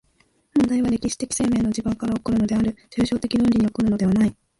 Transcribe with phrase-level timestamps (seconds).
[0.57, 4.35] 問題は歴史的生命の地盤から起こるのである、抽象論理的に起こるのではない。